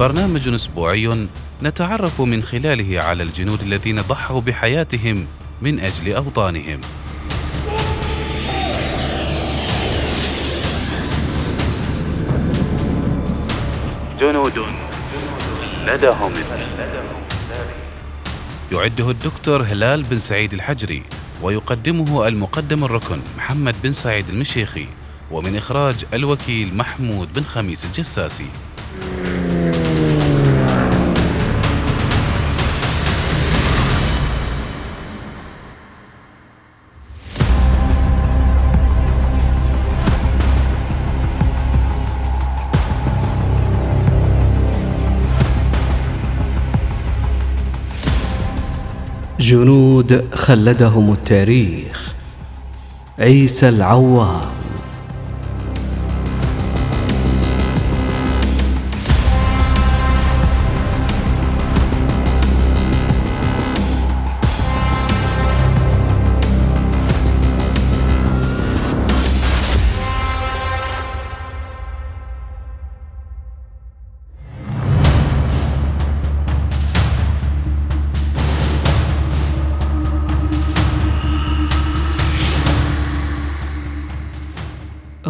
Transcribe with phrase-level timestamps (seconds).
[0.00, 1.26] برنامج أسبوعي
[1.62, 5.26] نتعرف من خلاله على الجنود الذين ضحوا بحياتهم
[5.62, 6.80] من أجل أوطانهم.
[14.20, 14.58] جنود
[15.86, 16.32] لدهم.
[18.72, 21.02] يعده الدكتور هلال بن سعيد الحجري
[21.42, 24.86] ويقدمه المقدم الركن محمد بن سعيد المشيخي
[25.30, 28.46] ومن إخراج الوكيل محمود بن خميس الجساسي.
[49.50, 52.14] جنود خلدهم التاريخ.
[53.18, 54.59] عيسى العوام.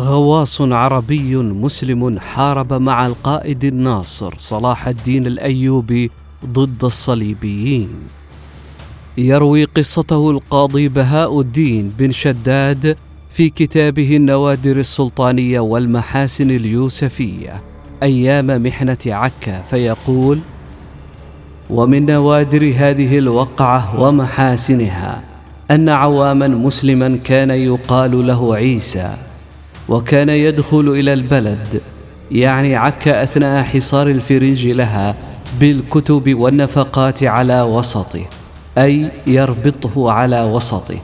[0.00, 6.10] غواص عربي مسلم حارب مع القائد الناصر صلاح الدين الأيوبي
[6.46, 7.88] ضد الصليبيين.
[9.18, 12.96] يروي قصته القاضي بهاء الدين بن شداد
[13.30, 17.60] في كتابه النوادر السلطانية والمحاسن اليوسفية
[18.02, 20.38] أيام محنة عكا فيقول
[21.70, 25.22] ومن نوادر هذه الوقعة ومحاسنها
[25.70, 29.29] أن عواما مسلما كان يقال له عيسى
[29.90, 31.80] وكان يدخل إلى البلد.
[32.30, 35.14] يعني عكا أثناء حصار الفرنج لها
[35.60, 38.24] بالكتب والنفقات على وسطه
[38.78, 40.96] أي يربطه على وسطه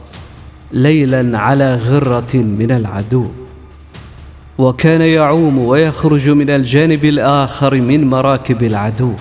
[0.73, 3.27] ليلا على غرة من العدو.
[4.59, 9.13] وكان يعوم ويخرج من الجانب الآخر من مراكب العدو.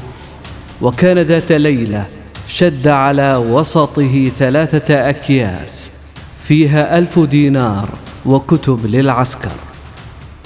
[0.82, 2.06] وكان ذات ليلة
[2.48, 5.92] شد على وسطه ثلاثة أكياس
[6.44, 7.90] فيها ألف دينار.
[8.26, 9.52] وكتب للعسكر.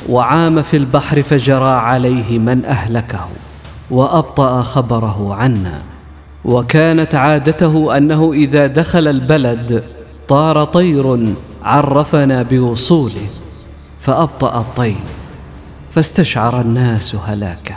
[0.09, 3.27] وعام في البحر فجرى عليه من أهلكه
[3.91, 5.81] وأبطأ خبره عنا.
[6.45, 9.83] وكانت عادته أنه إذا دخل البلد
[10.27, 13.27] طار طير عرفنا بوصوله
[13.99, 14.95] فأبطأ الطير
[15.91, 17.75] فاستشعر الناس هلاكه.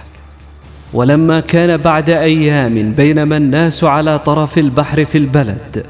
[0.93, 5.87] ولما كان بعد أيام بينما الناس على طرف البحر في البلد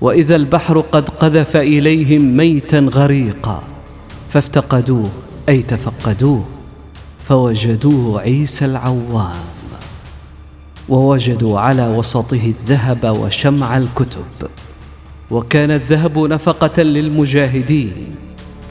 [0.00, 3.62] وإذا البحر قد قذف إليهم ميتا غريقا
[4.28, 5.10] فافتقدوه
[5.48, 6.44] أي تفقدوه
[7.24, 9.58] فوجدوه عيسى العوام
[10.88, 14.48] ووجدوا على وسطه الذهب وشمع الكتب
[15.30, 17.92] وكان الذهب نفقة للمجاهدين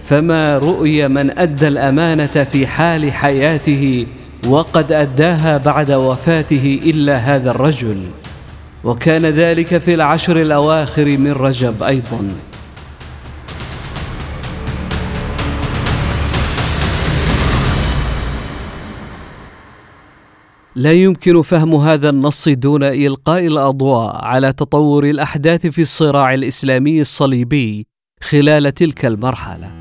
[0.10, 4.08] فما رؤي من أدى الأمانة في حال حياته
[4.48, 7.98] وقد أداها بعد وفاته إلا هذا الرجل
[8.88, 12.36] وكان ذلك في العشر الأواخر من رجب أيضا.
[20.76, 27.88] لا يمكن فهم هذا النص دون إلقاء الأضواء على تطور الأحداث في الصراع الإسلامي الصليبي
[28.22, 29.72] خلال تلك المرحلة.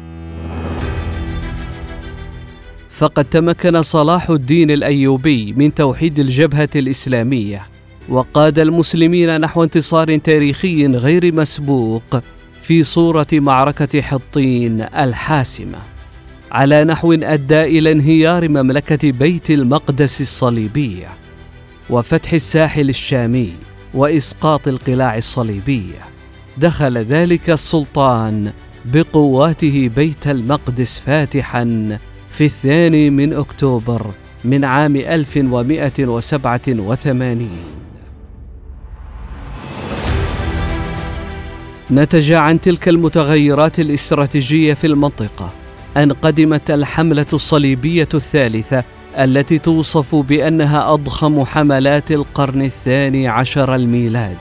[2.91, 7.76] فقد تمكن صلاح الدين الأيوبي من توحيد الجبهة الإسلامية
[8.09, 12.23] وقاد المسلمين نحو انتصار تاريخي غير مسبوق
[12.63, 15.79] في صورة معركة حطين الحاسمة
[16.53, 21.09] على نحو أدى إلى انهيار مملكة بيت المقدس الصليبيه
[21.91, 23.53] وفتح الساحل الشامي
[23.95, 25.99] وإسقاط القلاع الصليبيه
[26.59, 28.53] دخل ذلك السلطان
[28.85, 31.99] بقواته بيت المقدس فاتحا
[32.31, 34.07] في الثاني من أكتوبر
[34.45, 37.86] من عام 1187
[41.91, 45.53] نتج عن تلك المتغيرات الاستراتيجية في المنطقة
[45.97, 48.85] أن قدمت الحملة الصليبية الثالثة
[49.19, 54.37] التي توصف بأنها أضخم حملات القرن الثاني عشر الميلادي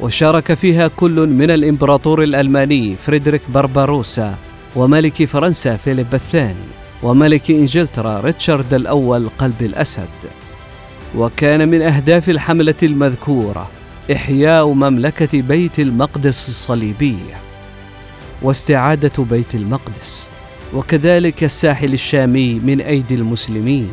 [0.00, 4.34] وشارك فيها كل من الإمبراطور الألماني فريدريك برباروسا
[4.76, 6.66] وملك فرنسا فيليب الثاني
[7.02, 10.08] وملك إنجلترا ريتشارد الأول قلب الأسد.
[11.16, 13.70] وكان من أهداف الحملة المذكورة
[14.12, 17.36] إحياء مملكة بيت المقدس الصليبيه
[18.42, 20.30] واستعادة بيت المقدس
[20.74, 23.90] وكذلك الساحل الشامي من أيدي المسلمين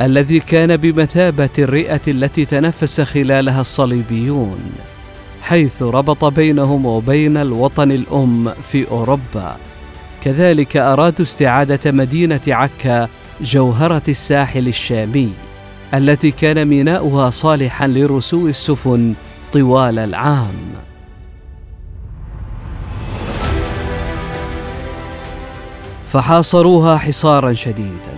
[0.00, 4.60] الذي كان بمثابة الرئة التي تنفس خلالها الصليبيون
[5.42, 9.56] حيث ربط بينهم وبين الوطن الأم في أوروبا.
[10.24, 13.08] كذلك أرادوا استعادة مدينة عكا
[13.40, 15.32] جوهرة الساحل الشامي
[15.94, 19.14] التي كان ميناؤها صالحا لرسو السفن
[19.52, 20.72] طوال العام.
[26.08, 28.16] فحاصروها حصارا شديدا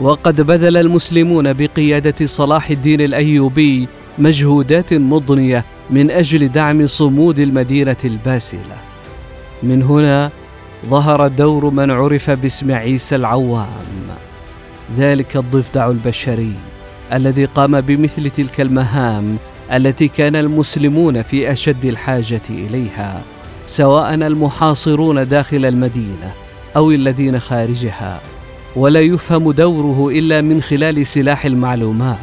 [0.00, 3.88] وقد بذل المسلمون بقيادة صلاح الدين الأيوبي
[4.18, 8.76] مجهودات مضنية من أجل دعم صمود المدينة الباسلة.
[9.62, 10.30] من هنا
[10.86, 13.92] ظهر دور من عرف باسم عيسى العوام.
[14.96, 16.54] ذلك الضفدع البشري
[17.12, 19.36] الذي قام بمثل تلك المهام
[19.72, 23.22] التي كان المسلمون في أشد الحاجة إليها
[23.66, 26.32] سواء المحاصرون داخل المدينة
[26.76, 28.20] أو الذين خارجها.
[28.76, 32.18] ولا يفهم دوره إلا من خلال سلاح المعلومات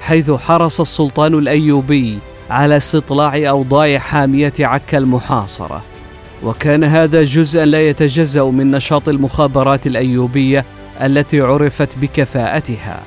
[0.00, 2.18] حيث حرص السلطان الأيوبي
[2.50, 5.82] على استطلاع أوضاع حامية عكا المحاصرة.
[6.42, 10.64] وكان هذا جزءا لا يتجزأ من نشاط المخابرات الأيوبية
[11.02, 13.02] التي عرفت بكفاءتها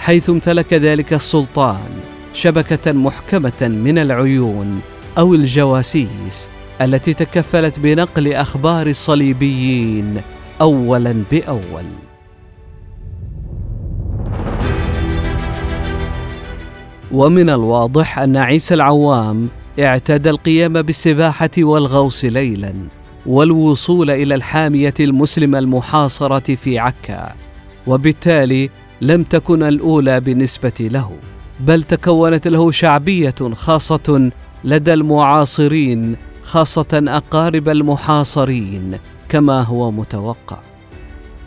[0.00, 2.17] حيث امتلك ذلك السلطان.
[2.32, 4.80] شبكة محكمة من العيون
[5.18, 10.20] أو الجواسيس التي تكفلت بنقل أخبار الصليبيين
[10.60, 11.84] اولا بأول.
[17.12, 19.48] ومن الواضح أن عيسى العوام
[19.80, 22.74] اعتاد القيام بالسباحة والغوص ليلا
[23.26, 27.34] والوصول إلى الحامية المسلمة المحاصرة في عكا
[27.86, 28.70] وبالتالي
[29.00, 31.10] لم تكن الأولى بالنسبة له.
[31.60, 34.30] بل تكونت له شعبية خاصة
[34.64, 40.58] لدى المعاصرين خاصة أقارب المحاصرين كما هو متوقع.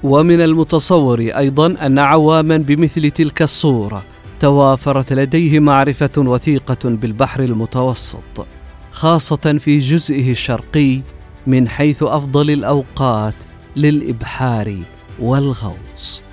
[0.03, 4.03] ومن المتصور أيضا أن عواما بمثل تلك الصورة
[4.39, 8.45] توافرت لديه معرفة وثيقة بالبحر المتوسط
[8.91, 11.01] خاصة في جزئه الشرقي
[11.47, 13.35] من حيث أفضل الأوقات
[13.75, 14.77] للإبحار
[15.19, 16.23] والغوص.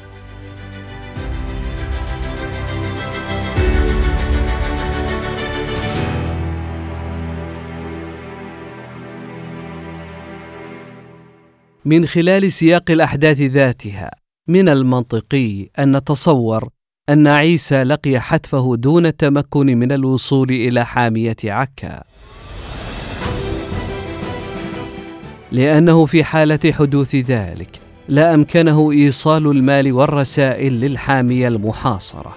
[11.89, 14.11] من خلال سياق الأحداث ذاتها.
[14.49, 16.69] من المنطقي أن نتصور
[17.09, 22.03] أن عيسى لقي حتفه دون التمكن من الوصول إلى حامية عكا.
[25.53, 32.37] لأنه في حالة حدوث ذلك لا أمكنه إيصال المال والرسائل للحامية المحاصرة.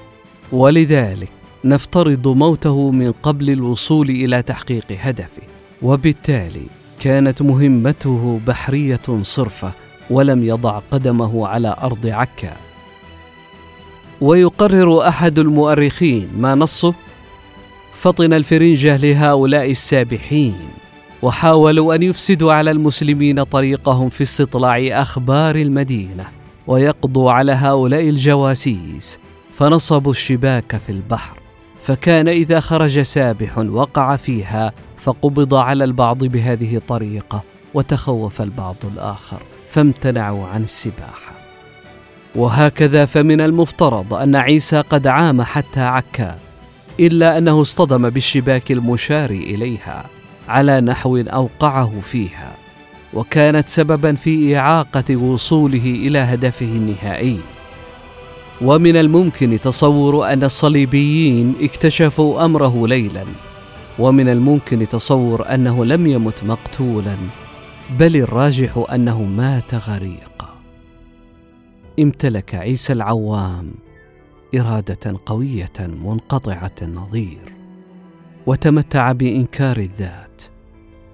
[0.51, 1.31] ولذلك
[1.65, 5.43] نفترض موته من قبل الوصول إلى تحقيق هدفه.
[5.81, 9.71] وبالتالي كانت مهمته بحرية صرفة
[10.09, 12.53] ولم يضع قدمه على أرض عكا.
[14.21, 16.93] ويقرر أحد المؤرخين ما نصه؟
[17.93, 20.55] فطن الفرنجة لهؤلاء السابحين
[21.21, 26.25] وحاولوا أن يفسدوا على المسلمين طريقهم في استطلاع أخبار المدينة
[26.67, 29.19] ويقضوا على هؤلاء الجواسيس
[29.53, 31.37] فنصبوا الشباك في البحر
[31.83, 37.43] فكان إذا خرج سابح وقع فيها فقبض على البعض بهذه الطريقة
[37.73, 41.31] وتخوف البعض الآخر فامتنعوا عن السباحة.
[42.35, 46.37] وهكذا فمن المفترض أن عيسى قد عام حتى عكا
[46.99, 50.05] إلا أنه اصطدم بالشباك المشار إليها
[50.47, 52.51] على نحو أوقعه فيها
[53.13, 57.39] وكانت سببا في إعاقة وصوله إلى هدفه النهائي.
[58.61, 63.25] ومن الممكن تصور أن الصليبيين اكتشفوا أمره ليلا.
[64.01, 67.15] ومن الممكن تصور أنه لم يمت مقتولا
[67.99, 70.49] بل الراجح أنه مات غريقا.
[71.99, 73.71] امتلك عيسى العوام
[74.55, 77.53] إرادة قوية منقطعة النظير
[78.47, 80.43] وتمتع بإنكار الذات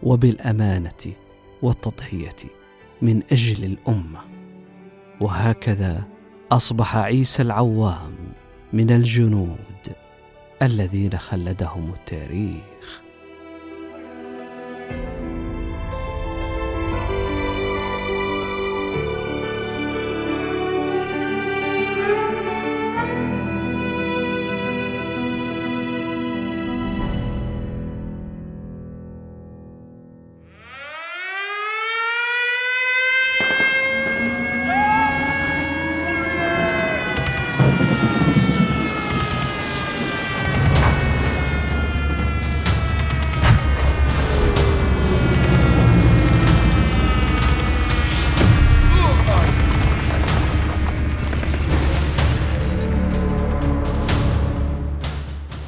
[0.04, 1.14] وبالأمانة
[1.62, 2.36] والتضحية
[3.02, 4.20] من أجل الأمة.
[5.22, 6.04] وهكذا
[6.52, 8.14] أصبح عيسى العوام
[8.74, 9.77] من الجنود
[10.62, 13.07] الذين خلدهم التاريخ.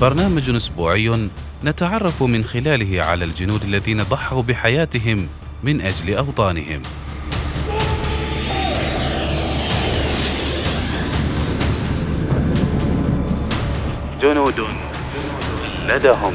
[0.00, 1.28] برنامج أسبوعي
[1.64, 5.28] نتعرف من خلاله على الجنود الذين ضحوا بحياتهم
[5.62, 6.82] من أجل أوطانهم.
[14.22, 14.60] جنود
[15.88, 16.34] لدهم.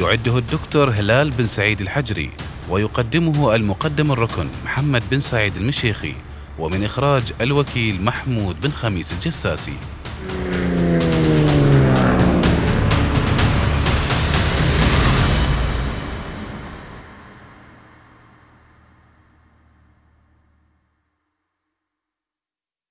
[0.00, 2.30] يعده الدكتور هلال بن سعيد الحجري
[2.70, 6.14] ويقدمه المقدم الركن محمد بن سعيد المشيخي
[6.58, 9.76] ومن إخراج الوكيل محمود بن خميس الجساسي.